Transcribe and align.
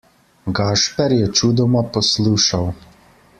Gašper 0.59 1.13
je 1.17 1.27
čudoma 1.41 1.85
poslušal. 1.99 2.67